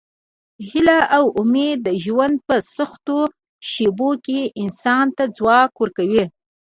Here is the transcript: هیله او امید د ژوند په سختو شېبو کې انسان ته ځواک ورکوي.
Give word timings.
هیله 0.69 0.99
او 1.17 1.25
امید 1.41 1.77
د 1.87 1.89
ژوند 2.05 2.35
په 2.47 2.55
سختو 2.75 3.19
شېبو 3.69 4.11
کې 4.25 4.39
انسان 4.63 5.05
ته 5.17 5.23
ځواک 5.37 5.71
ورکوي. 5.81 6.23